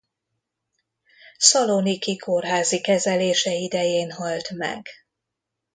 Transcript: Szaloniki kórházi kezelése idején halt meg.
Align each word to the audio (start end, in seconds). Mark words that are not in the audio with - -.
Szaloniki 1.37 2.17
kórházi 2.17 2.81
kezelése 2.81 3.53
idején 3.53 4.11
halt 4.11 4.49
meg. 4.51 4.87